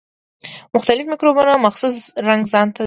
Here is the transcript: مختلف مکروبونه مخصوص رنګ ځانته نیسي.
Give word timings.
مختلف 0.75 1.05
مکروبونه 1.11 1.53
مخصوص 1.65 1.97
رنګ 2.27 2.41
ځانته 2.53 2.77
نیسي. 2.77 2.79